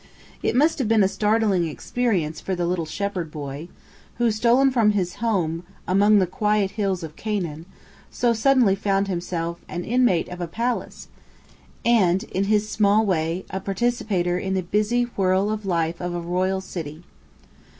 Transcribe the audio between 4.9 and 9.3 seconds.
his home among the quiet hills of Canaan, so suddenly found